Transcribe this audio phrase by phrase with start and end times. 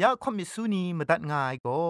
[0.00, 1.80] อยากคอมิสุนีมาตัดง่ายก็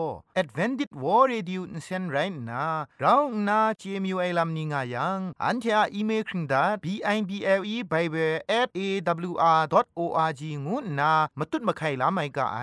[0.40, 2.17] Advented War Radio นเซนไร
[2.50, 2.65] น่ะ
[3.00, 8.80] เราหน้า CMU ไอลัมนิงายัง อันเทออีเมลคิงดา b i b l e bible at a
[9.30, 9.62] w r
[9.98, 12.59] o r g งูน่ะมาตุ้ดมาไข่ลาไม่กะไอ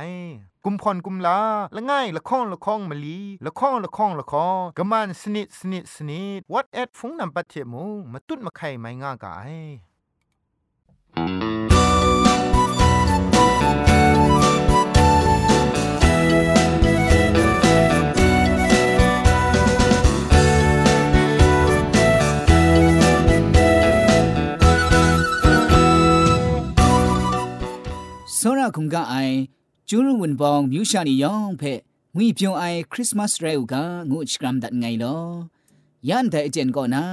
[0.66, 1.40] กุมพรกุมลา
[1.76, 9.52] ละง่ายละค้องละค้องมะลีละค้องละค้องละค้องกะมันสนิดสนิดสนิด what at ฟงนำปัจเจมูมาตุ้ดมาไข่ไม่ง่ากาย
[28.45, 29.37] စောရခုံကအိုင်
[29.89, 31.73] ကျူးရဝန်ပောင်မြူရှာနီယောင်ဖဲ
[32.17, 33.75] ငွေပြုံအိုင်ခရစ်မတ်ရဲဥက
[34.11, 35.25] ငုချကရမ်ဒတ်ငိုင်လော
[36.09, 37.05] ယန်တဲ့အကျန်ကောနာ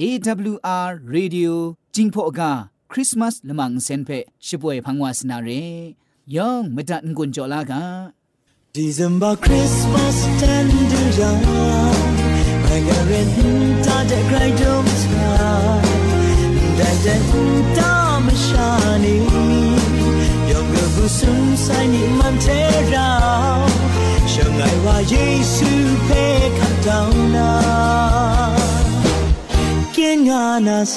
[0.00, 1.52] AWR Radio
[1.94, 2.52] จิงพอกา
[2.92, 4.10] คริสต์มาสละมังเซนเพ
[4.46, 5.50] ชิป่วยพังวาสนาเร
[6.36, 7.82] ยองมดันกุนจอลากา
[8.78, 11.42] December Christmas tender young
[12.64, 13.28] Margaret
[13.84, 15.82] ta de cry don't try
[16.78, 17.14] Da da
[17.76, 17.92] ta
[18.26, 19.65] mashani
[20.99, 22.47] 不存在你们缠
[22.91, 22.97] 绕，
[24.25, 25.63] 相爱话耶稣
[26.09, 26.11] 被
[26.57, 26.89] 看到
[27.33, 27.35] 那，
[29.93, 30.95] 见我那啥。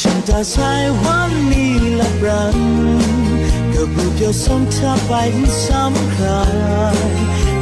[0.00, 2.56] ฉันตัดสายวันนี้ละบรัง
[3.72, 5.12] ก็บุกยอสมทับไป
[5.64, 6.42] ซ้ำครา
[6.96, 6.98] ย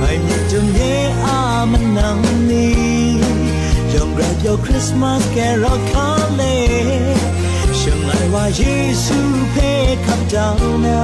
[0.00, 0.80] ไอ้มีจงเย
[1.24, 1.38] อา
[1.70, 2.18] มันนัง
[2.50, 3.43] นี้
[3.94, 6.42] ยอมรับยคริสต์มาสแกรอคาเล
[7.78, 8.62] ช่างไรว่าเย
[9.04, 9.18] ซู
[9.50, 9.56] เพ
[10.06, 11.00] ขับดาวนา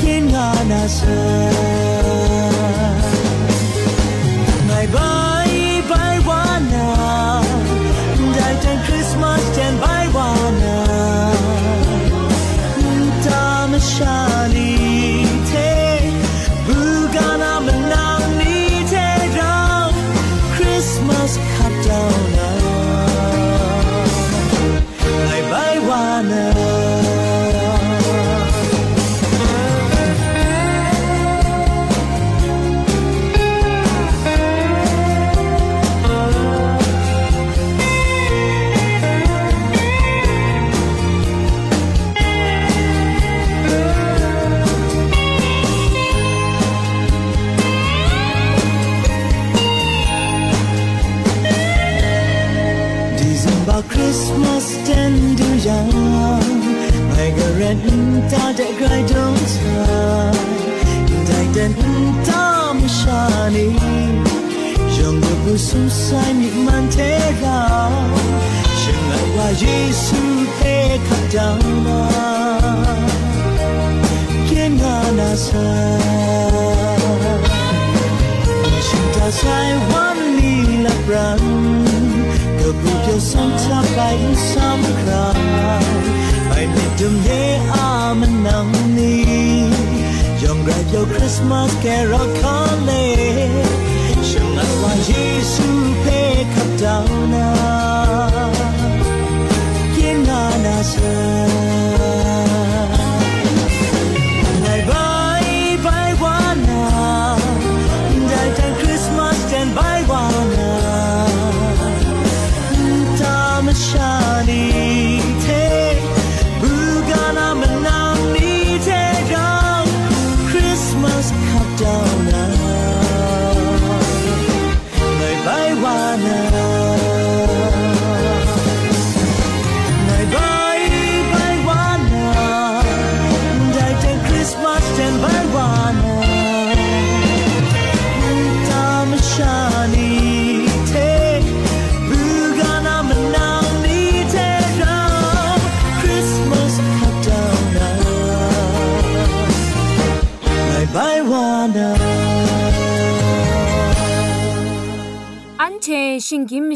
[0.00, 55.88] เย็นงานาเซัง
[57.08, 57.80] ไม่กระเร็น
[58.32, 59.78] ตาแต่ใครโดนเธอ
[61.26, 63.22] ได้แต่นั้นตามชา
[63.56, 63.72] นี้
[64.96, 66.96] ยังไม่รู้สึกใจมีมันเท
[67.42, 67.62] กา
[68.80, 69.66] ฉันเลยว่าเย
[70.04, 70.20] ซู
[70.54, 70.60] เท
[71.06, 72.02] ขัดดังมา
[74.46, 75.70] เกินงานอาศั
[76.96, 77.02] ย
[78.86, 79.58] ฉันจะใช้
[79.90, 81.77] วันนี้และพรั่ง
[83.82, 84.00] บไป
[84.52, 85.26] ซ้ำครา
[86.48, 87.28] ไม่มีดมเย
[87.72, 87.88] อา
[88.20, 88.38] มัน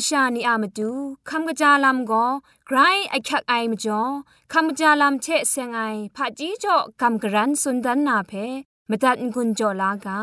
[0.08, 0.90] ชานีอามาดู
[1.28, 2.26] คำกระจาลำก็
[2.66, 2.78] ไกร
[3.10, 4.02] ไอคักไอมจ่อ
[4.52, 5.80] คำกระจาลำเชะเซงไอ
[6.16, 8.32] ผาจีจ่อคำกระรันสุนดันนาเพ
[8.90, 10.20] มตัดกุญจ่อลากา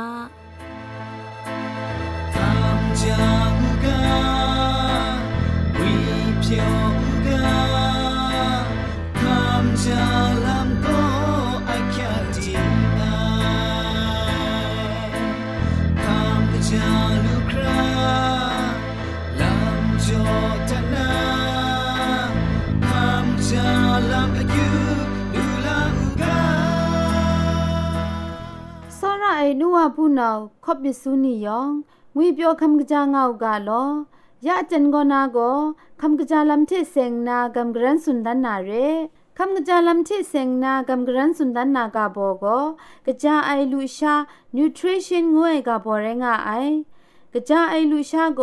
[3.00, 3.54] จาก
[3.84, 4.02] กา
[5.80, 5.94] วิ
[6.42, 6.79] เพียว
[29.39, 31.73] အိနုဝဖူနောခော့ပစုနီယောင်
[32.17, 33.85] ငွေပြောคำกะจางเอากาลอ
[34.47, 35.39] ยะจันกอนาโก
[36.01, 38.71] คำกะจาลัมเทเซงนากำกรันสุนดันนาเร
[39.39, 42.45] คำกะจาลัมเทเซงนากำกรันสุนดันนากาโบโก
[43.07, 44.15] กะจาไอลูชา
[44.57, 46.51] นิวทริชั่นงวยกาโบเรงาไอ
[47.35, 48.41] กะจาไอลูชาโก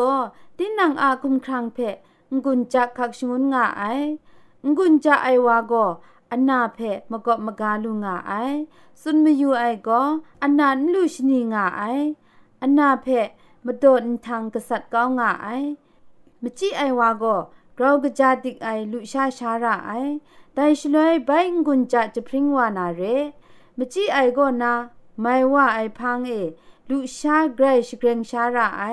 [0.57, 1.77] ตินังอาคุมครังเพ
[2.31, 3.83] งกุนจักคักชงุนงาไอ
[4.69, 5.73] งกุนจาไอวาโก
[6.31, 6.78] อันนาเพ
[7.11, 8.32] มกะมกาลุงาไอ
[9.00, 9.88] สุนมยูไอโก
[10.43, 11.82] อันนันลูชนีงาไอ
[12.62, 13.06] อันนาเพ
[13.64, 15.49] มาโดนทางกษัตริย์ก้าวงาไอ
[16.43, 17.25] มจิไอวาโก
[17.78, 19.93] กราวกะจาติกไอลุชาชาระไอ
[20.55, 21.31] ไดชลวยใบ
[21.64, 23.02] งุนจะจะพริ้งวานาเร
[23.78, 24.73] มจิไอโกนา
[25.20, 26.32] ไม่ว่าไอพังเอ
[26.90, 28.84] ลุชาเกรชเกรงชาระไอ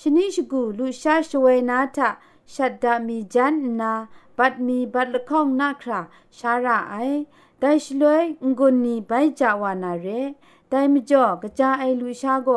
[0.00, 2.08] ชนิชกูลุชาชเวนาทะ
[2.54, 3.92] ชัดดามีจันนา
[4.37, 6.01] บัดมีบัดละข้องนาครา
[6.39, 6.95] ชาระไอ
[7.59, 8.23] ไดชลวย
[8.59, 10.07] งุนนีใบจาวานาเร
[10.69, 12.47] ไดมจ่อกะจาไอลุชาโ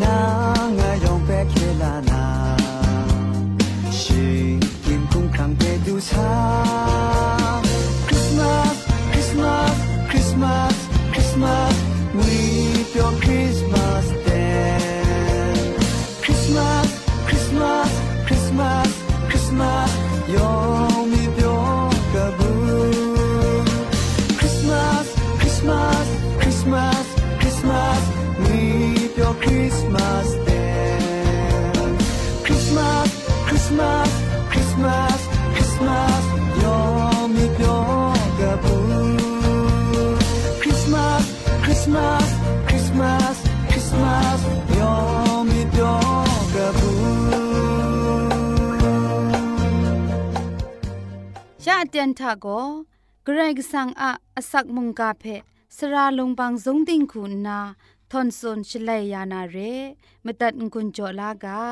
[0.00, 0.14] Na
[0.72, 1.64] ngayong peke.
[51.96, 52.46] เตียนทาโก
[53.24, 55.24] เกรกสังอะอสักมุงกาเพ
[55.76, 57.60] สระลงบางสงติงคุณนา
[58.10, 59.56] ทอนซนชลัยยานาเร
[60.24, 61.62] มตัดงุนจอลากา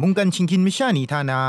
[0.00, 1.40] มุงกันชิงกินมิชานีทานา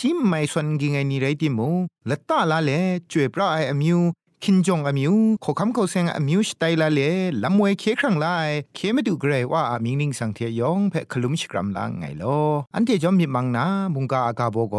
[0.00, 1.68] ที่ไม่สนกิงไงนี่ไรติมู
[2.08, 2.70] ละตาละเล
[3.10, 3.98] จวยปราไออมิว
[4.44, 5.14] คินจงอมิว
[5.44, 7.00] ขอคำเขาเซงอมิวสไตละเล
[7.42, 8.26] ลำมวยเคครั้งไล
[8.74, 12.40] เคไม่ดูเกรว่าอามิงนิงสังเทียยองเพคลุมชกรัมลางไงลอ
[12.74, 14.76] อันเทจอมมีมังนามุงกาอากาโบโก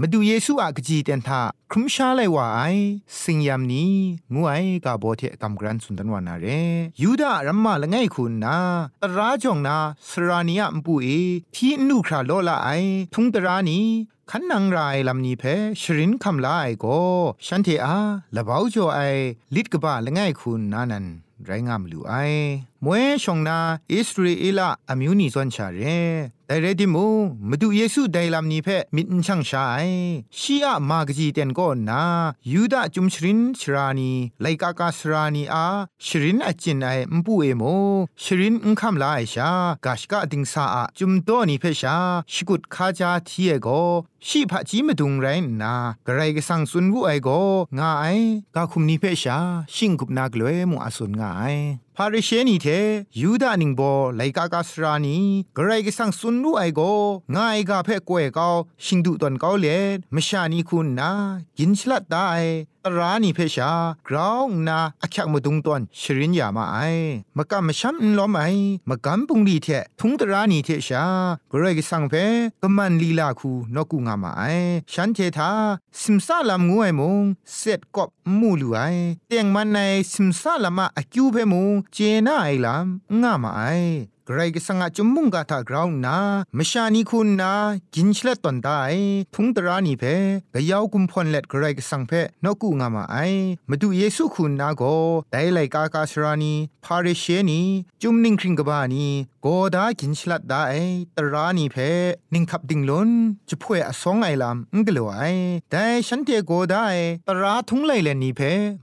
[0.00, 1.40] มาดูเยซูอากจีเตนทา
[1.70, 2.60] ครุมชาไลว่าไอ
[3.22, 3.92] สิงยามนี้
[4.34, 4.52] งูไอ
[4.84, 6.46] กาโบเทกำกรันสุนทรวานาเร
[7.02, 8.56] ยูดารัมมาละไงคุณนา
[9.02, 9.76] ตราจงนา
[10.08, 11.06] สรานิยมปุเอ
[11.54, 12.68] ที่นูคราโลละไอ
[13.14, 13.80] ทุงตรานี
[14.30, 15.44] ขันนางรายลำนี้เพ
[15.82, 16.98] ชรินคำลายก็
[17.46, 17.96] ฉันเทอา
[18.36, 19.00] ละเบาจ่อไอ
[19.54, 21.06] ลิดกบ้าละง่ายคุณนานัน
[21.44, 22.14] ไรงามหรือไอ
[22.84, 23.58] มวยชงนา
[23.92, 25.78] อิสราเอลอมิวนีซอนชาเร
[26.46, 27.06] แต่เรดิมู
[27.48, 29.88] มาดูเยซูไดลามนี้เพมิดช่างชาย
[30.38, 32.02] ชีอะมากจีเตนก็นา
[32.52, 35.66] ยูดาจุมชรินชรานีไลกากาสรานีอา
[36.06, 37.62] ชรินอจินไอมปูเอโม
[38.22, 39.50] ชรินอุคำลาไอชา
[39.84, 41.96] กาชกาดิงซาอะจุมโตนีเพชา
[42.32, 43.68] ชกุดคาจาทีเอโก
[44.26, 45.26] ชีพะจีมดุงไร
[45.62, 45.74] นา
[46.06, 47.28] กระไรก็สังสุนวุไอโก
[47.78, 48.04] งาไอ
[48.54, 49.38] กาคุมนีเพชา
[49.74, 51.44] ชิงกุบนากลวยมุอาสุนงาไอ
[51.98, 52.66] พาริเชนีเท
[53.20, 53.80] ยูดานิงโบ
[54.16, 55.18] ไลกากาสรานี
[55.56, 56.80] กรไรก็สังสุนวุไอโก
[57.34, 58.46] งาไอกาเพกวยเกา
[58.84, 59.66] ชิงดุตอนเกาเล
[60.14, 61.10] มชานีคุณนา
[61.58, 62.28] กินฉลัดได้
[62.84, 63.70] ตรานีเพชา
[64.08, 66.78] กราวนาอักมดุงตอนชรินยามาไอ
[67.36, 68.44] มกำมชัมล้อมไอ
[68.88, 69.68] มกำปุงลีเท
[70.00, 71.04] ทุงตรานีเทชา
[71.50, 72.14] กระไรก็สังเพ
[72.62, 74.42] กมันลีลาคูนกุงามาไอ
[74.92, 75.50] ฉันเทธา
[76.00, 77.24] สิมซาลามงวยมง
[77.56, 78.78] เสร็จกอบมูลูไอ
[79.28, 79.78] เตียงมันใน
[80.12, 82.86] สิมซาลามาอคิวเพมงเจน่าไอลาม
[83.22, 83.62] งามาไอ
[84.28, 86.16] กรกสังอาจมุงกาทากราวนา
[86.58, 87.52] มชานีคุณนา
[87.94, 88.80] กินชลตตอนได้
[89.34, 90.04] ทุงตรานีเพ
[90.54, 92.12] กยาวกุมพลเล็ดกรกสังเพ
[92.44, 93.16] นกูงามาไอ
[93.68, 94.82] มาดูเยซูคุณนาโก
[95.32, 96.54] ไดไลกากาสรานี
[96.84, 97.60] พาเรเชนี
[98.02, 99.06] จุมนิงคริงกบานี
[99.42, 100.62] โกดากินชลัดได้
[101.16, 101.76] ตรานีเพ
[102.32, 103.10] นิงขับดิงลน
[103.48, 105.22] จะพ่วยอสองไอลำงกลัวไอ
[105.70, 106.86] แต่ฉันเทโกได้
[107.28, 108.40] ตราทุงไลเลนีเพ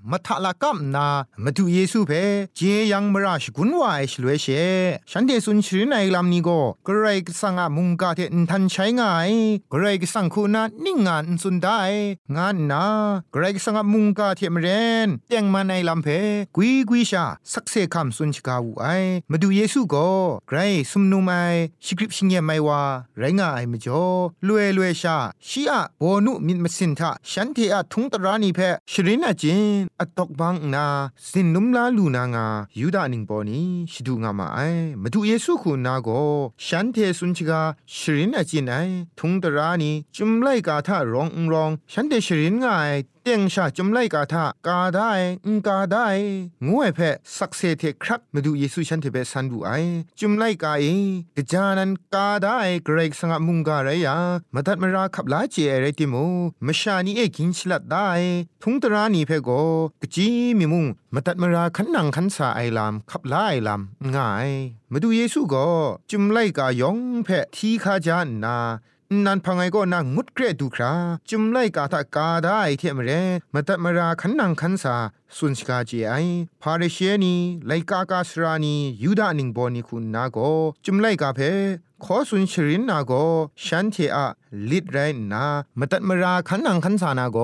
[0.09, 1.07] มาทะละกัมนา
[1.43, 2.11] มาดูเยซูเพ
[2.55, 2.59] เจ
[2.91, 4.47] ยังมราชกุนวายชลวยเช
[5.11, 9.31] ฉันดสุนชรินไอลำนี้ก็กระไรก็สั่งอามุงกาเทนทันใช้ง่าย
[9.71, 11.79] กระไรก็สั่งคูนานิ่งงานสุนได้
[12.35, 12.85] งานนา
[13.33, 14.67] กระไรก็สั่งอามุงกาเทมเร
[15.05, 16.07] นเตียงมาในลำเพ
[16.55, 18.85] กุยกุยชาสักเซคำสุนชกาวูไอ
[19.31, 20.09] มาดูเยซูก็
[20.47, 20.59] ไกร
[20.91, 21.31] สมนุไม
[21.85, 22.81] ชิกริปชิงเยไม่ว่า
[23.19, 24.03] ไรงายมจ่อ
[24.47, 28.59] ลุยลุยชาชีอะโบนุมิดมสินทะฉันเทอะทุงตรานีเพ
[28.91, 30.85] ชรินอจินอตกบังนา
[31.29, 32.45] สินนุมลาลูนางา
[32.79, 33.59] ยูดานิงปอนี
[33.91, 34.59] ชิดูงามาไอ
[35.01, 36.09] มาดูเยซูคูนาโก
[36.65, 37.61] ฉันเทสุนชิกา
[37.97, 38.73] ชรินอจินไอ
[39.19, 42.91] ทุงตรานีจุมไลกาทารองรอง ฉันเทชรินง่าย
[43.23, 45.11] เตียงชาจมไลกาทากาได้
[45.67, 46.07] กาได้
[46.67, 46.99] งวยเพ
[47.37, 49.69] สักเซเทครับมาดูเยซูฉันเทเปสันดูไอ
[50.19, 50.85] จมไลกาเอ
[51.35, 54.17] กจานันกาได้เกรกสังมุงกาไรยา
[54.53, 56.25] มาตัดมาราขับลาเจอไรติมู
[56.65, 58.07] มชานีเอกินฉลัดได้
[58.61, 59.49] ทุงตรานีเพโก
[60.01, 60.27] กจี
[60.59, 63.81] มีมุงมาตัดมาราขันนังขันสาไอลามขับลาไอลาม
[64.15, 64.49] ง่าย
[64.91, 65.67] มาดูเยซูก็
[66.11, 68.57] จุมไลกายองเพทีคาจานนา
[69.25, 70.93] นันพังไงก็นางงุดเกรดูครา
[71.29, 73.11] จุมไล่กาตากาได้เทียมเร
[73.53, 74.95] มาตัดมาราขันนางขันสา
[75.37, 76.13] สุนสกาเจไอ
[76.61, 77.35] พาเรเชนี
[77.67, 80.37] ไลกากาสรานียูดานิงบอนิคุณนาโก
[80.85, 81.39] จุมไล่กาเพ
[82.05, 83.11] ขอสุนชรินนาโก
[83.65, 84.27] ฉันเทอะ
[84.69, 84.97] ลิดไร
[85.31, 85.45] นา
[85.79, 87.37] มาตัดมาราขันนังขันสานาโก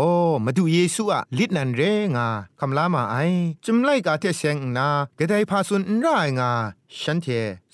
[0.46, 1.82] มาดูเยซูอะลิดนันเร
[2.16, 2.28] งา
[2.60, 3.16] คำลามาไอ
[3.66, 4.88] จุมไลกาเทเซงนา
[5.20, 6.52] กะไดพาสุนรางา
[7.00, 7.28] ฉันเท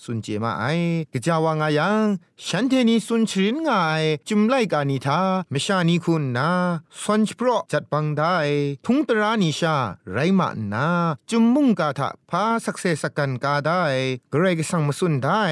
[0.03, 0.65] สุนเจมาไอ
[1.13, 2.05] กะจาวางายัง
[2.47, 5.21] ฉันเทนีสุนชรินงายจุมไลกานิทา
[5.53, 6.49] มชานีคุณนา
[7.01, 8.35] สอนชโปรจัดบังได้
[8.85, 9.75] ทุงตรานิชา
[10.11, 10.87] ไรมานา
[11.29, 13.81] จุมมุงกาทะพาสักเซสกันกาได้
[14.31, 15.43] กระไรกสังมาสุนได้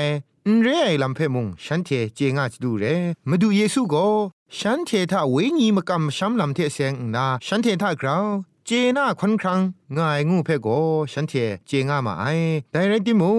[0.49, 2.85] นเรไอลำเพมุงฉันเทเจงาจดูเร
[3.29, 4.07] มาดูเยซูก็
[4.59, 8.25] ฉันเทถ้าเวงีมกำช้ำลำเทเสงนาฉันเทถ้ากราว
[8.65, 9.59] เจน่าควันครัง
[9.97, 10.67] ง่ายงูเพโก
[11.13, 11.33] ฉันเท
[11.67, 12.25] เจงามาไอ
[12.71, 13.31] แต่ไรติมู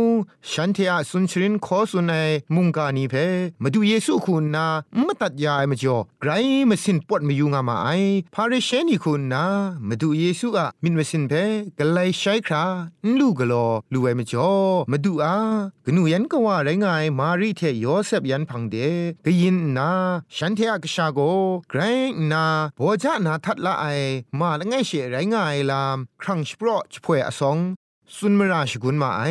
[0.50, 2.14] ฉันเทอะสุนชรินขอสุนไอ
[2.54, 3.14] มุงกานีเพ
[3.62, 4.66] มาดูเยซูคุณนา
[5.04, 6.30] ไม่ตัดยาไมาจ่อไกร
[6.68, 7.88] มาสินปวดมาอยู่งามาไอ
[8.34, 9.44] พาริเชนีคุณนา
[9.88, 11.32] มาดูเยซูอะมินมาสินเพ
[11.78, 12.64] กะไลใช้ครา
[13.18, 14.50] ลูกกลอลูไอมาจ่อ
[14.90, 15.36] มาดูอา
[15.84, 18.76] กนูยันก็ว่าไรง่ายมารีเทโยเซฟยันพังเด
[19.24, 19.90] กยินนา
[20.36, 21.20] ฉันเทอะกชาโก
[21.70, 21.80] ไกร
[22.32, 22.44] นา
[22.76, 23.86] โบจานาทัดละไอ
[24.38, 27.58] มาละไงเชไรง่ายลามครั้งชโปรชพ่วยอสอง
[28.16, 29.22] สุนมราชกุนมาไอ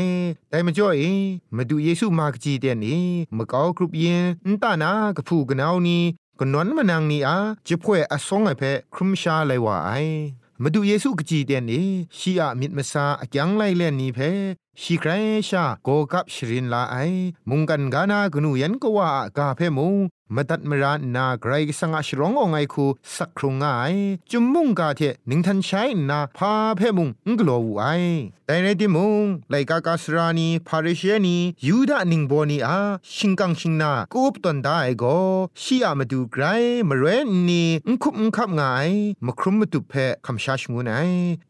[0.50, 0.98] แต่มาจ่อย
[1.56, 2.98] มาดูเยซูมากจีเดนนี
[3.38, 4.16] มาเกากรุบยิ
[4.48, 6.00] นนตานากะพูกะนาวนี
[6.40, 7.38] กนวนมานางนีอา
[7.68, 8.64] จะพ่วยอสองไอเพ
[8.94, 9.92] ครุมชาไลว่าไอ
[10.62, 11.82] มาดูเยซูกจีเดนนี
[12.18, 14.20] ชีอะมิดมาซาอะยังไลเลนนีเพ
[14.80, 15.12] ชีใคร
[15.50, 16.96] ชาโกกับชรินลาไอ
[17.50, 19.96] มุงกันกานากนูยันก็ว่ากาเพมุง
[20.36, 22.86] มาตัดมรานาไกรสังอาชรององไอคู
[23.16, 23.68] สักครุงไอ
[24.32, 27.86] จุมมุงกาเทนิงทันใช้นาพาเพมุงงกลัววูไอ
[28.46, 31.38] แต่ในที่มุงไลกากาสรานีพาริเชนี
[31.68, 32.80] ยูดาหนิงโบนีอา
[33.16, 35.18] ชิงกังชิงนากูปตันได้ก็
[35.62, 36.44] ชีอามาดูไกร
[36.90, 37.64] มาเรนนี
[37.94, 38.62] งคุบงคับไง
[39.26, 39.94] มาครุมมาตุเพ
[40.26, 40.92] คำชาชงูไน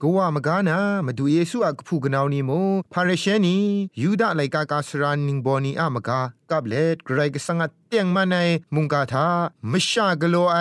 [0.02, 2.52] ก็ว่ามากานามาดูเยซูอักพูกนาวนีโม
[2.94, 3.58] พารรเชนี
[4.02, 8.36] ยูดาไลกากาสรานิงบอนีอามกากับเลดไกรกสังเตียงมาใน
[8.76, 9.28] มุงกาทา
[9.72, 10.58] มชากโลไอ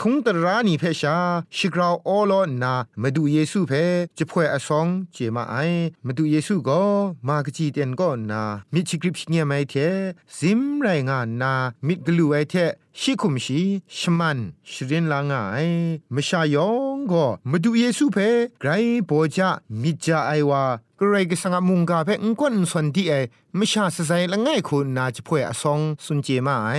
[0.00, 1.16] ทุงตรานีเพชา
[1.56, 2.32] ชิกราวออโล
[2.62, 3.72] นามาดูเยซูเพ
[4.18, 5.56] จะพ่วยอสองเจมาไอ
[6.06, 6.82] มาดูเยซูก็
[7.26, 8.42] มากจีเตียนก็นา
[8.72, 9.74] มิชิกริปเงียไม่เท
[10.36, 11.52] ซิมไรงานนา
[11.86, 12.54] มิดกลูไอเท
[13.00, 13.60] ชิคุมชี
[13.98, 14.38] ชมัน
[14.70, 15.56] ชรินลางไอ
[16.14, 18.16] มชายองก็มาดูเยซูเพ
[18.60, 18.70] ไกร
[19.06, 19.50] โปจา
[19.82, 20.62] มิจาไอวา
[21.00, 23.12] กรกสังมุงกาเพงกวนส่วนที่เอ
[23.56, 26.70] ไม่ชาสไซละง่ายคุณนาจะพ่วยอสองสุนเจมาไอ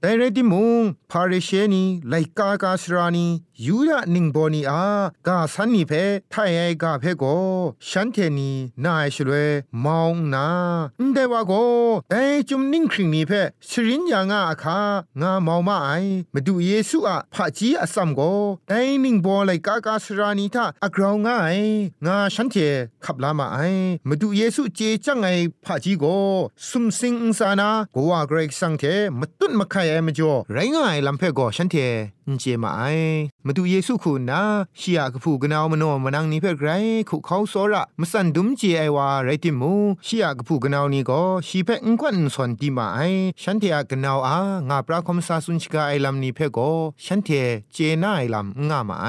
[0.00, 3.26] แต่เรดิมุงพาเรเชนีไลกากาสรานี
[3.66, 4.84] ยูดานิงบอนีอา
[5.26, 5.92] กาสันนีเพ
[6.30, 7.24] ไทยไอกาเพโก
[7.88, 8.50] ฉันเทนี
[8.84, 9.32] นายชลเว
[9.84, 10.46] มองนา
[11.12, 11.52] เดวาโก
[12.10, 13.32] แต่จุมนิ่งคริงนีเพ
[13.70, 14.80] ชรินยางาอาคา
[15.20, 15.90] งามองมาไอ
[16.34, 18.20] มาดูเยซูอะพระจีอสัมโก
[18.68, 21.58] แต่นิงบอไลกากาสรานีทาอักราวง่าย
[22.06, 22.56] งาฉันเท
[23.04, 23.59] ขับลามาไอ
[24.08, 25.28] มาดูเยซูเจจังไอ
[25.64, 26.04] พะจีโก
[26.68, 28.84] สุมสิงอุสานากัวเกรกสังเท
[29.20, 31.76] มาตุนมาไข่เอมจ่อไรง่ายลำเพกอฉันเท
[32.30, 32.82] นเจมาไอ
[33.46, 34.42] มาดูเยซูคุณนะ
[34.80, 36.70] ชียกผู้กนาวมโนมานังนี้เพื่อไกร
[37.08, 39.72] คุเขาโซระมสันดุมเจไอวาไรติมู
[40.06, 43.00] ชียกผู้กนาวนี้ก็ชีเพงกวนสอนดีมาไอ
[43.42, 44.38] ฉันเทกนาวอา
[44.68, 46.70] งาปราคมซาสุนชกาไอลำนี้เพื่อก็
[47.04, 47.28] ฉันเท
[47.72, 49.08] เจน่าไอลำงามาไอ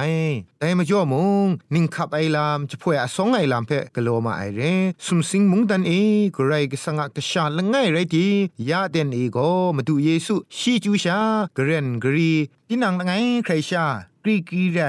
[0.60, 4.62] แต่มาจ่อมุงนิ่งขับไอลำจะพ่วยอสองไอลำเพ่กโลมาไอเร
[5.06, 5.92] สุมสิงมุงดันเอ
[6.36, 8.28] กไรกสังกตชาละง่ายไรที
[8.70, 9.38] ยาเดนเอโก
[9.76, 11.20] มาดูเยซูชีจูชา
[11.58, 12.32] กเรนกรี
[12.70, 13.12] ดินังละไง
[13.44, 13.86] ใครชา
[14.24, 14.80] กรีกีไร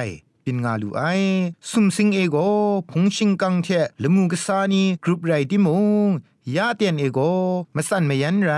[0.45, 1.03] ปินงาลูไอ
[1.71, 2.37] สุมสิงเอโก
[2.91, 3.69] พงชิงกังเท
[4.03, 5.69] ละมูกษานีกรุปไรที่ม
[6.07, 6.11] ง
[6.57, 7.19] ยาเตียนเอโก
[7.77, 8.53] มสันไม่ยันไร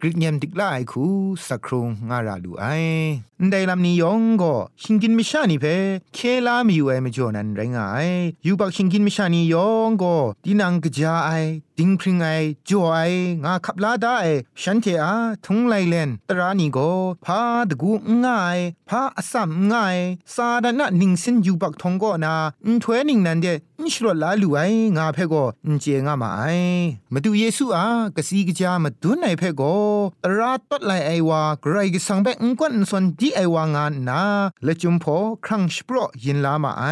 [0.00, 1.04] กริกเยมติกลาไอคู
[1.46, 2.64] สักครงงาราลูไอ
[3.50, 5.66] ได้ลำนี้ยองก็ชิงกินมิชานีเพ
[6.14, 8.08] เคลามีอยู่ไอมจ่อนันไรงาย
[8.46, 10.14] ยูบักชิงกินมิชานียองก็
[10.44, 11.30] ดินังกะจาไอ
[11.78, 12.26] ดิงพริงไอ
[12.68, 12.98] จ่อไอ
[13.44, 14.16] งาขับลาได้
[14.62, 15.14] ฉันเทอา
[15.44, 16.90] ทุงไลเลนตรานีก็
[17.24, 17.90] พาตะกู
[18.24, 19.96] ง่ายพาอสัมง่าย
[20.34, 23.46] ซาดานะนิงสินยูบักทงก็นาอุนถวยนิงนันเด
[23.80, 24.58] อิชรลาลูไอ
[24.96, 26.42] งาเพก็อุนเจงามาไอ
[27.12, 27.84] มาดูเยซูอา
[28.16, 29.74] กะสีกะจามาดุนไอเพก็
[30.24, 34.22] ตราตดไลไอวาไกรกสังเบงกวนส่วนดีไอวางานนา
[34.64, 36.84] และจุมพอครั้งสปรยินลามาไอ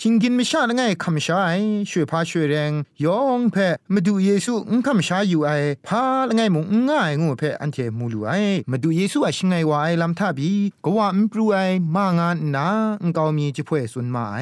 [0.00, 1.52] ชิงกินไม่ชาละไงคำชาไอ
[1.90, 2.72] ช่วยพาช่วยแรง
[3.04, 3.56] ยองเพ
[3.92, 5.50] มาดูเยซูอุ้งคำชาอยู่ไอ
[5.86, 8.30] พาละไงมุงง่ายงูเพออันเทมูลูไอ
[8.70, 10.52] มาดูเยซูอะชิงไงวาไอลำทาบี
[10.84, 11.58] ก็ว่ามปรูไอ
[11.94, 12.66] มางานนา
[13.02, 14.38] อุงกามีจิพ่วยสุนมาไอ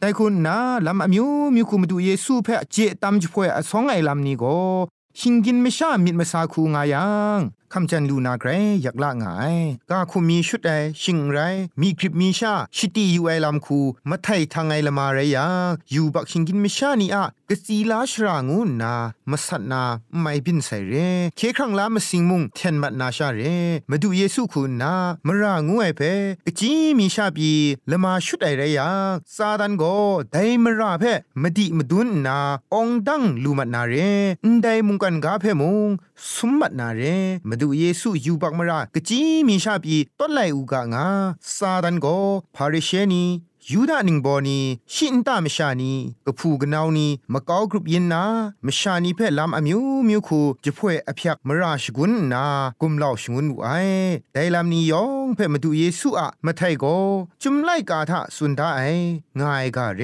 [0.00, 4.56] แต่คุณนาลำอมิวมิวคุมาดูเยซูเพเจตามจิพ่วยอสองไอลำนี้ก็
[5.18, 7.40] ชิงกินไม่ชามิดมาซาคูงายัง
[7.74, 8.50] คำจันลูนาเกร
[8.82, 9.56] อยากละงาย
[9.90, 10.70] กาคุมีชุดไอ
[11.02, 11.38] ชิงไร
[11.80, 18.94] มีคลิปมีชา ชิตีอยู่ไอลำคูมาไทยทางไอละมาไรยังอยู่บักชิงกินไม่ชานี่อะกะสีลาชรางูนา
[19.30, 19.82] มาสัตนา
[20.20, 20.94] ไม่บินใส่เร
[21.36, 23.40] เคครั้งลามาสิงมุงเทนมัดนาชาเร
[23.90, 24.92] มาดูเยซูคูนา
[25.26, 26.00] มรางูไอเพ
[26.46, 27.52] กะจีมีชาบี
[27.90, 29.84] ละมาชุดไอไรยังซาดันโก
[30.32, 31.04] ไดมราเพ
[31.42, 32.38] มาดิมาดุนนา
[32.74, 33.94] องดังลูมัดนาเร
[34.44, 35.88] นไดมุงกันกาเพมุง
[36.35, 37.01] สุมมัดนาเร
[37.49, 41.05] มาดูเยซูยูบักมรากะจีมีชาบีต้นไลอูกางา
[41.55, 42.07] ซาดันโก
[42.55, 43.23] พาริเชนี
[43.70, 44.58] ยูดานิงบอนี
[44.94, 45.92] ชินตามชานี
[46.26, 48.22] กะพูกนาวนีมะกาวกรุปยินนา
[48.66, 52.44] มชานีเพ่ลำอมิวมิวคูจะพ่วยอพยักมราชกุนนา
[52.80, 53.68] กุมเหล่าชงุนไอ
[54.34, 56.84] ได้ลำนี้ยองเพ่มาดูเยซูอะมาไทยโก
[57.42, 58.82] จุมไลกาทะสุนดาไอ
[59.40, 60.02] ง่ายกาเร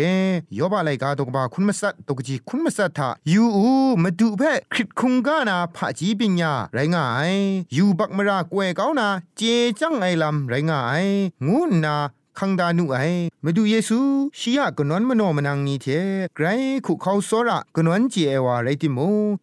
[0.59, 3.67] ยอบาไลกาตกบาคุณมสัตตกจีคุณมสัตทะยูอู
[4.03, 7.33] มาดูเพ่คริตคุงกานาผาจีปิญญาไรง่าย
[7.77, 9.41] ยูบักมรากวยเกานาเจ
[9.81, 11.05] จังไอลำไรง่าย
[11.47, 11.97] งูนา
[12.39, 12.97] คังดานุไอ
[13.45, 13.99] มาดูเยซู
[14.39, 15.87] ชียกนวนมโนมนังนี้เท
[16.35, 16.47] ไกร
[16.87, 18.99] คุเขาโซระกนวนจีเอวาไรติโม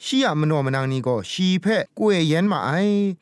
[0.05, 1.65] ชียมโนมนังนี้ก็ชีเพ
[1.99, 2.71] กวยเย็นมาไอ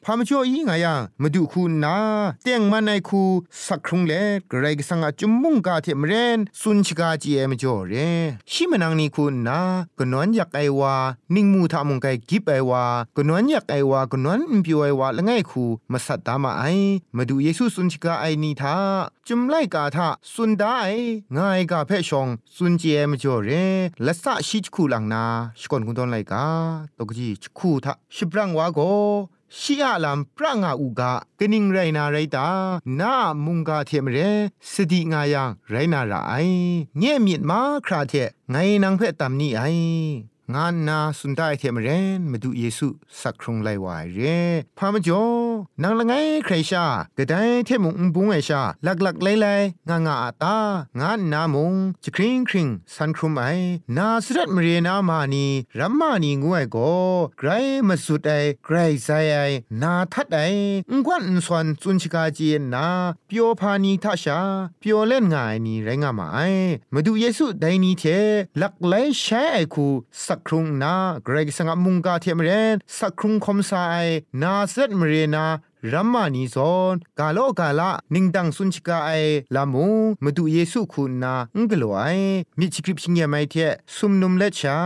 [0.04, 1.96] พามจ่ออีงายังมาดูคุณนา
[2.44, 3.22] เตียงมันในคู
[3.66, 4.14] สักครุงเล
[4.50, 7.94] ไกรกสังอาจุมมุงกาเทมเรนสุนชิกาจีเอมจ่อเร
[8.52, 9.60] ชีมนังนี้คุณนา
[10.00, 10.96] กนวนอยากไอวา
[11.36, 12.84] นิ่งมูทามุงไกกิบไอวา
[13.18, 16.64] กนวนอยากไอวากนวนอิมพิวไอวาละไงคูมาสัตตามาไอ
[17.16, 18.76] มาดูเยซูสุนชิกาไอนี้ทา
[19.28, 20.80] จุมไลกาทาสุนได้
[21.38, 23.50] ง่ายกาเพชองสุนเจมจ่อเร
[24.06, 25.24] ละสะชิจคูลังนา
[25.60, 26.46] สกอนกุนตอนไลกา
[26.98, 28.80] ตกจีจคูทาชิบรังวาโก
[29.60, 32.48] ชีอาลัมปรางาอูกะกนิงไรนาไรตา
[33.00, 33.14] นา
[33.46, 34.18] มุงกาเทมเร
[34.72, 36.16] สติงายังไรนาไร
[36.98, 38.14] เงี่ยมิดมาคราเท
[38.50, 39.62] ไงนางเพตตามนี่ไอ
[40.52, 42.88] งานนาสุนได้เทมเรนมาดูเยซู
[43.22, 44.20] สักครงไลวายเร
[44.78, 45.24] พามจอ
[45.82, 46.14] นางละไง
[46.46, 46.86] ใครชา
[47.18, 47.34] กระได
[47.66, 49.48] เทมุงบุงไอชาหลักหลักไลไล
[49.90, 50.58] งางาอาตา
[51.00, 53.44] งานนามุงจะคริงคริงสันครุมไอ
[53.98, 55.46] นาสรัตมเรนามานี
[55.80, 56.78] รัมมานีงวยโก
[57.40, 57.50] ไกร
[57.88, 58.32] มาสุดไอ
[58.66, 59.38] ไกรไซไอ
[59.82, 60.40] นาทัดไอ
[60.92, 62.86] งกวนสวนจุนชิกาจีนา
[63.28, 64.40] เปียวพานีทัชา
[64.80, 66.40] เปียวเล่นงายนีไรงามาไอ
[66.94, 68.04] มาดูเยซูไดนี้เท
[68.58, 69.88] หลักไลแชไอคู
[70.26, 70.94] สักครุงนา
[71.24, 73.72] เกรกสังมุงกาเทมเรนสักครุงคมไซ
[74.42, 75.46] นาเซตมเรนา
[75.92, 79.12] รัมมานีซอนกาโลกาละนิงดังสุนชิกาไอ
[79.56, 79.88] ลามู
[80.24, 82.06] มาดูเยซูคุณนาอุงกลัวไอ
[82.60, 83.56] มิจิกริปชิงยาไมเท
[83.96, 84.78] ซุมนุมเลชา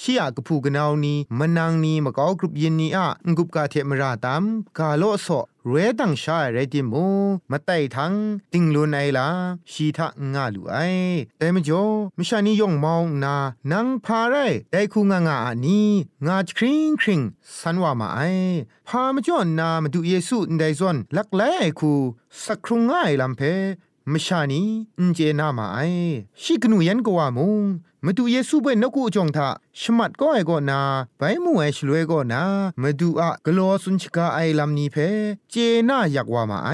[0.00, 4.42] ชียากพูกนาวนีมนังนีมะกอกรุปยินนีอะงกุปกาเทมราตาม
[4.78, 5.28] กาโลโซ
[5.68, 7.06] เรดังชาเรติมู
[7.50, 8.12] มาไต่ทัง
[8.52, 9.28] ติงลูไนลา
[9.72, 10.76] ชีทะงาลูไอ
[11.38, 11.84] แต่มจ่อ
[12.18, 13.34] มชานียงมองนา
[13.72, 14.34] นังพาไร
[14.72, 15.80] ได้คูงางาอนี
[16.26, 17.20] งาคริงคริง
[17.58, 18.20] สันว่ามาไอ
[18.88, 21.42] พามจ่อนามาดูเยซูไดซอนลักแล
[21.78, 21.92] คู
[22.44, 23.40] สักครุงง่ายลำเพ
[24.12, 24.62] มชานี
[24.98, 25.78] อินเจนามาไอ
[26.42, 27.62] ชิกนูยันกว่ามุง
[28.06, 29.48] มาดูเยซูเบนนกูจงทา
[29.80, 30.80] ชมัดก็ไอก็นา
[31.18, 32.42] ไปมูไอชลวยก็นา
[32.80, 34.96] มาดูอะกลัวสุนชกาไอลำนี้เพ
[35.50, 35.54] เจ
[35.88, 36.70] น่าอยากว่ามาไอ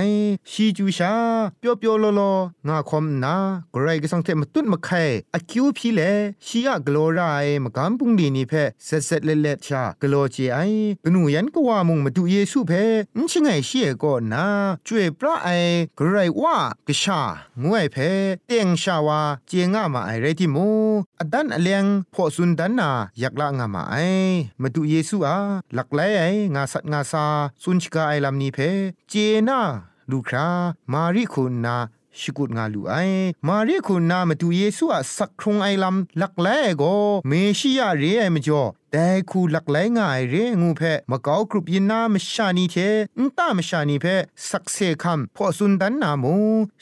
[0.50, 1.12] ชีจูชา
[1.58, 2.20] เปียวเปียวโลโล
[2.66, 3.34] งาคอมนา
[3.74, 5.02] กรก็สังเทมตุนมาไข่
[5.34, 6.00] อคิวพีเล
[6.46, 7.20] ชีอะกลัวไร
[7.64, 8.52] มากำปุงดีนี่เพ
[8.84, 10.58] เซเซเลเลชากลัวเจไอ
[11.04, 12.72] กนูยันก็ว่ามุงมาดูเยซูเพ
[13.16, 14.44] นชิงไอเชียก็นา
[14.86, 15.48] จ่วยพระไอ
[15.98, 17.20] กรว่ากชา
[17.62, 17.96] งวยเพ
[18.46, 18.58] เตี
[21.22, 23.96] อดันอเลียงพอสุนดันนาอยากละงามาไอ
[24.62, 25.36] มาดูเยซูอา
[25.74, 27.24] หลักไลไองาสัตงาซา
[27.62, 28.58] สุนชกาไอลำนี้เพ
[29.08, 29.14] เจ
[29.48, 29.60] นา
[30.10, 30.48] ลูครา
[30.92, 31.76] มารีคุณนา
[32.18, 32.94] ชิกุดงาลูไอ
[33.46, 36.82] มาเรียคุณนามาดูเยซูอะสักครงไอลำหลักแลโก
[37.28, 42.76] เมชิยาเรไอมจ่อ แต่คูหลักไหลง่ายเรงูเพมะกาวกรุปยินนามชานีเท
[43.18, 44.06] นตามชานีเพ
[44.48, 46.34] สักเซคัมพอสุนดันนามู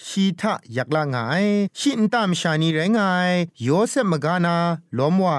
[0.06, 1.44] ชีทะอยากละง่าย
[1.78, 4.56] ชินตามชานีไรงง่ายโยเซมกานา
[4.96, 5.36] ล้อมว่า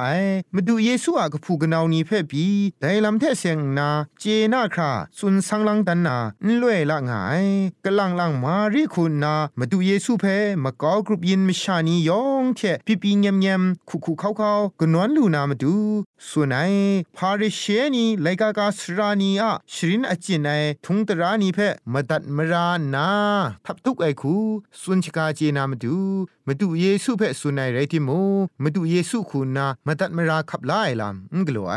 [0.54, 2.48] มาดูเยซูอะกพูกนาวนีเพบี
[2.80, 6.18] แต่ลำเทเซงนาเจนาคราสุนสังลังดันนา
[6.62, 7.46] ลวยละง่าย
[7.86, 10.26] กะลังลังมารีคุณนามาดูเยซูเพ
[10.64, 15.76] มะกาวกรุปยินมชานียองเทปิปีเงียมเงียมคุคุเขาเขากนวนลูนามาดู
[16.28, 16.60] ส่วนไอ
[17.18, 17.64] พาริเช
[17.96, 20.52] นีไลกากาสรานีอะชรินอจินไอ
[20.86, 21.60] ทุงตรานีเพ
[21.94, 23.10] มดัดมรานา
[23.66, 24.36] ทับทุกไอคู
[24.82, 25.98] สุนชกาเจนามดู
[26.48, 28.10] มาดูเยซูเพสุนัยไรติโม
[28.64, 31.76] มาดูเยซูคูนามาตัดมราขับไล่ลำงกลัวไอ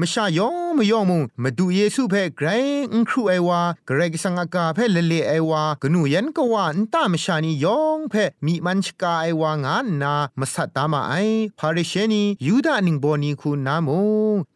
[0.00, 2.48] มชายองมยองมุงมาดูเยซูเพไกร
[2.92, 8.14] อุ้งครูไอวาเกรกสังกาเพเลเลไอวากนูยันกวานตามชานียองเพ
[8.46, 11.14] มีมันชกาไอวางานนามาสัตตามาไอ
[11.58, 13.90] พาริเชนียูดานิงโบนีคูนาโม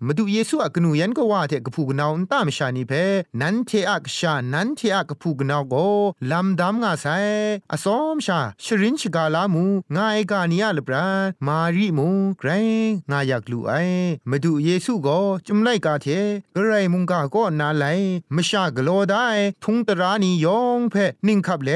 [0.07, 2.93] มาดูเยซูอะกนูยันกว่าเทกพูกนาวตามชานีเพ
[3.41, 5.75] นันเทอักชานันเทอักพูกนาวโก
[6.31, 7.07] ลำดำงาไซ
[7.73, 12.49] อสอมชาชรินชกาลามูงาไอกาเนียลบรานมารีมูไกร
[13.11, 13.73] งาอยากลูไอ
[14.31, 16.07] มาดูเยซูก็จุมไลกาเท
[16.55, 17.85] กระไรมุงกาก็นาไล
[18.35, 19.27] มชากโลได้
[19.65, 20.95] ทุงตรานียองเพ
[21.27, 21.71] นิ่งขับเล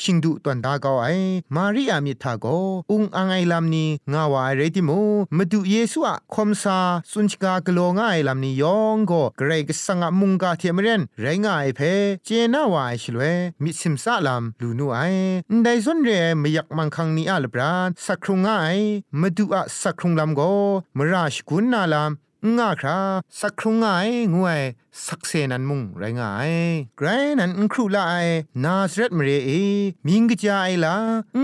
[0.00, 1.06] ชิงดุตันดาเกาไอ
[1.54, 2.46] มารีอามิทาโก
[2.90, 4.90] อุงอังไอลำนี้งาวาเรติโม
[5.36, 6.78] มาดูเยซูอะคอมซา
[7.12, 11.80] สุนชกากโลง่ายลำนี้ยองก็เกรกสังมุงกาเทมเรนไรงายเพ
[12.24, 13.22] เจนาวายชลเว
[13.62, 14.98] มิสิมซาลำลูนูไอ
[15.64, 18.76] ได้สนเรไม่อยากมังคังนี้อาลบรานสักครุงง่าย
[19.20, 20.52] มาดูอะสักครุงลำก็
[20.96, 22.98] มราชกุนนาลำง่าครา
[23.40, 24.60] สักครุงง่ายงวย
[25.06, 26.52] สักเซนันมุงไรงาย
[26.98, 28.14] ไกรนันครูลาไอ
[28.64, 29.50] นาสเรตมเรเอ
[30.06, 30.96] มิงกจายลา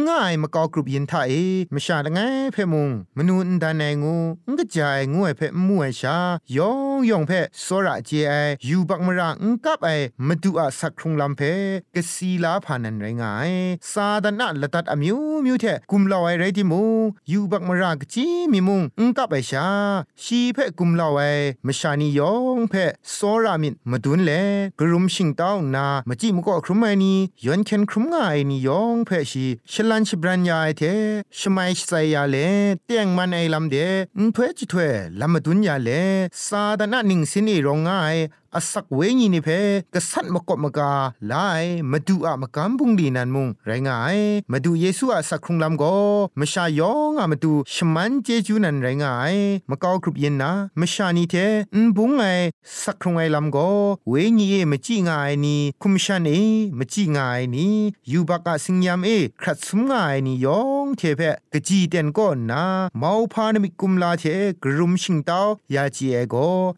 [0.08, 1.32] ง่ายมะกอกรุบยินทาเอ
[1.74, 2.20] มชาละไง
[2.52, 4.16] เพมุงมนูนดานไงงู
[4.50, 6.16] งกจายงวยเพมวยชา
[6.56, 7.32] ยองยองเพ
[7.64, 8.34] สระเจไอ
[8.68, 9.88] ยูบักมระงกับไอ
[10.26, 11.40] มดุอะสักครุงลำเพ
[11.94, 13.50] กสีลาพานันไรงาย
[13.92, 16.82] ซาดนะละตัดอมิวมิวเทกุมลาวไอไรติมู
[17.30, 19.66] ยูบักมระกจีมิมุงงกับไอชา
[20.22, 21.20] ชีเพกุมลาวไอ
[21.66, 22.74] มชานียองเพ
[23.12, 24.32] โซรามินมาดุนเล
[24.80, 30.82] กรุมชิงเต้านามาจิมก็ครุมไอนีย้อนเคนครุมง่ายนี่ยองเพชีฉลันชบรันยาไอเท
[31.38, 32.36] ชไมชไซยาเล
[32.86, 33.76] เตียงมันไอลำเด
[34.18, 35.90] นเพจิถวยลำมาดุนยาเล
[36.46, 38.16] ซาดานะนิงสินีรองง่าย
[38.56, 39.48] อสักเวงีนี่เพ
[39.94, 40.92] กษัตริย์มกบมกา
[41.32, 44.16] ลายมาดูอะมากำบุงดีนันมุงไรงาย
[44.52, 45.96] มาดูเยซูอะสักครุงลำก็
[46.40, 49.34] มชายองอะมาดูชมันเจจูนันไรงาย
[49.70, 51.34] มากากรุบเย็นนะมชานีเท
[51.74, 52.22] นบุงไง
[52.82, 53.68] สักครุงไอลำก็
[54.08, 56.30] เวงีเอมจีงายนี่คุมชันเอ
[56.78, 57.76] มจีงายนี่
[58.10, 59.08] ยูบักอะสิงยามเอ
[59.40, 61.20] ครัดสุมงายนี่ยองเทเพ
[61.52, 62.62] กจีเตนก็นา
[62.98, 64.24] เมาพานมิกุมลาเท
[64.62, 65.40] กรุมชิงเตา
[65.74, 66.34] ยาจีเอโก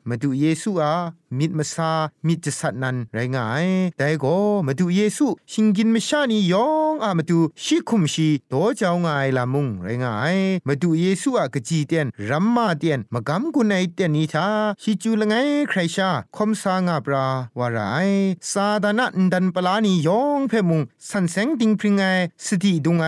[0.09, 0.95] มาดูเยซูอะ
[1.39, 1.91] มิดมาซา
[2.27, 3.67] มิดจะสัตนันไรงาย
[3.99, 14.47] แต่ก็มาดูเยซูชิงกินมชานียองอามาดูชิคุมชีโตเจ้าง่ายละมุงไรงายมาดูเยซูอะกจีเตียนรัมมาเตียนมากำกุนไอเตียนนี้ทา
[14.83, 15.35] ชิจูละไง
[15.69, 17.27] ใครชาคมสางาปรา
[17.59, 18.11] วาราย
[18.51, 22.03] ซาดานะดันปลานียองเพมุงสันเซงติงพริงไง
[22.47, 23.05] สติดุงไง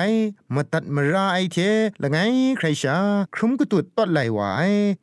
[0.54, 1.58] มาตัดมาราไอเท
[2.02, 2.18] ละไง
[2.58, 2.96] ใครชา
[3.34, 4.40] ครุมก็ตุดตอดไหลไหว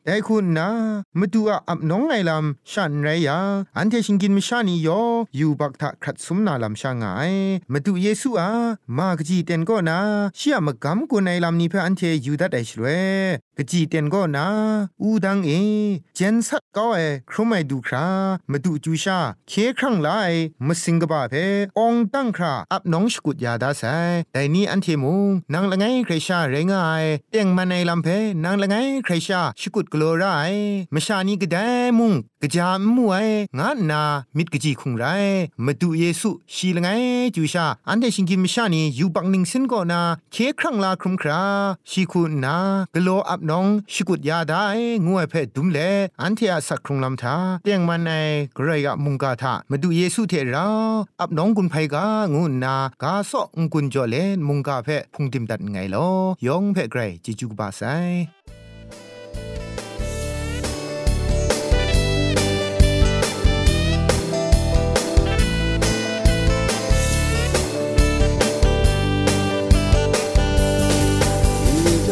[0.04, 0.68] แต่คุณนะ
[1.18, 3.38] มาดูอะอับน้องไงลำชันไรยา
[3.76, 5.00] อันเทชิงกินมิชานียอ
[5.36, 7.04] อยู่บักทะขัดสมนาลำชางไง
[7.72, 8.50] มาดูเยซูอะ
[8.98, 9.98] มากจีเต็นก็นะ
[10.36, 13.00] เชื่อมากำกุนไอลำนี้เพื่ออันเทอยู่ดัดไอช่วย
[13.58, 14.46] กจีเต็นก็นะ
[15.02, 15.50] อูดังเอ
[16.14, 18.06] เจนสักก็เอครุไม่ดูครา
[18.50, 19.18] มาดูจูชา
[19.48, 20.08] เคครั้งไล
[20.66, 21.34] มาสิงกบาเพ
[21.78, 23.82] อองตั้งคราอับน้องสกุดยาดาไซ
[24.32, 25.14] แต่นี่อันเทมู
[25.54, 26.76] นางละไงใครชาเรงไอ
[27.30, 28.08] เตียงมาในลำเพ
[28.44, 30.24] นางละไงใครชาสกุดกลัวไร
[30.94, 31.68] มชานี้ก็ได้
[31.98, 33.26] มุงกะจามมวย
[33.58, 34.02] งานนา
[34.36, 35.04] มิดกจีคุงไร
[35.64, 36.88] มาดูเยซูชีละไง
[37.36, 40.00] จูชาอันเดชิงกิมชานี้อยู่บังนิงสินก็นา
[40.32, 41.42] เคครั้งลาครุมครา
[41.90, 42.56] ชีคุณนา
[42.94, 44.64] กะโลอับน้องชกุดยาได้
[45.06, 45.78] งวยเพดดุมเล
[46.20, 48.10] อันเทียสักครุงลำทาเตียงมันใน
[48.54, 50.68] เกระยะมุงกาทามาดูเยซูเทรา
[51.20, 56.08] อับน้องกุนไพกางูนากาสอกกุนจอเลนมุงกาเพพุงติมดัดไงลอ
[56.46, 57.82] ยองเพไกรจิจุกบาไซ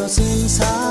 [0.08, 0.85] 心藏。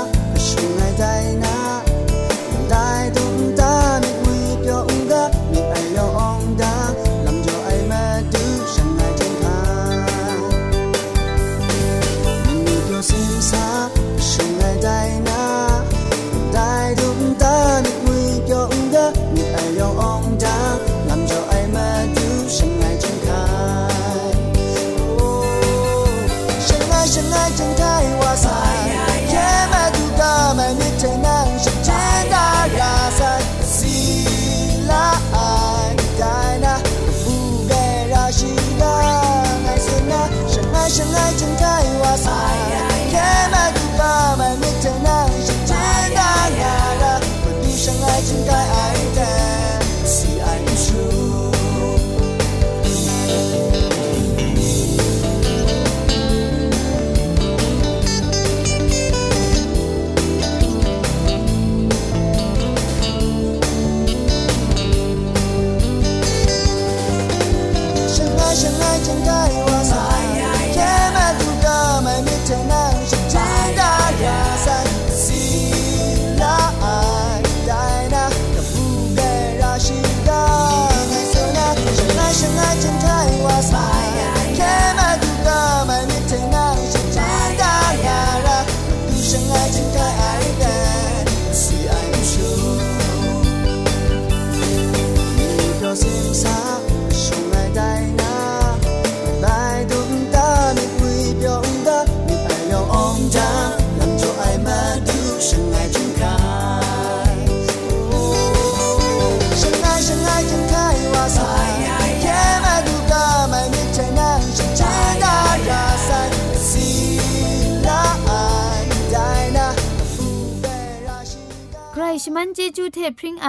[122.28, 123.48] ชมันเจจูเทพริงไอ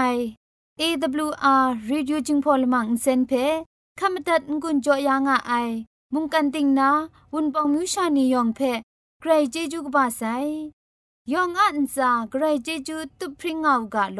[0.81, 3.31] AWR Radio จึงพอลมังเซนเพ
[3.99, 5.69] ขามตัดงุนจอยางอ้าย
[6.13, 6.89] มุงกันติงนา
[7.33, 8.59] วุนปองมิวชานียองเพ
[9.19, 10.21] ใครเจจูกบาไซ
[11.31, 14.19] ยองอันซาใครเจจูตุพริงเอากาโล